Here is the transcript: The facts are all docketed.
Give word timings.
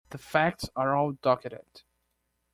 The 0.09 0.17
facts 0.17 0.67
are 0.75 0.95
all 0.95 1.11
docketed. 1.11 1.83